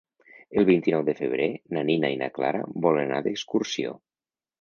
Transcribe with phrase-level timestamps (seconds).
[0.59, 3.93] El vint-i-nou de febrer na Nina i na Clara volen anar d'excursió.